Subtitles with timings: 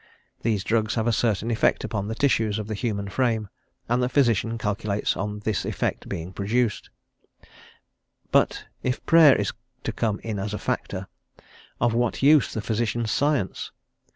[0.41, 3.49] These drugs have a certain effect upon the tissues of the human frame,
[3.87, 6.89] and the physician calculates on this effect being produced;
[8.31, 9.53] but if Prayer is
[9.83, 11.05] to come in as a factor,
[11.79, 13.71] of what use the physician's science?